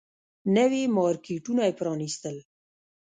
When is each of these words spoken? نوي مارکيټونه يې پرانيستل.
نوي 0.55 0.83
مارکيټونه 0.97 1.61
يې 1.67 1.73
پرانيستل. 1.79 2.37